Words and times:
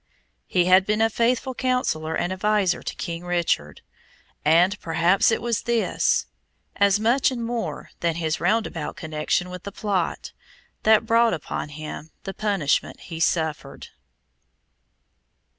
He 0.47 0.65
had 0.65 0.87
been 0.87 0.99
a 0.99 1.11
faithful 1.11 1.53
counsellor 1.53 2.15
and 2.15 2.33
adviser 2.33 2.81
to 2.81 2.95
King 2.95 3.23
Richard, 3.23 3.81
and 4.43 4.79
perhaps 4.79 5.29
it 5.31 5.43
was 5.43 5.61
this, 5.61 6.25
as 6.75 6.99
much 6.99 7.29
and 7.29 7.45
more 7.45 7.91
than 7.99 8.15
his 8.15 8.39
roundabout 8.39 8.95
connection 8.95 9.51
with 9.51 9.61
the 9.61 9.71
plot, 9.71 10.31
that 10.81 11.05
brought 11.05 11.35
upon 11.35 11.69
him 11.69 12.09
the 12.23 12.33
punishment 12.33 12.99
he 12.99 13.19
suffered. 13.19 13.89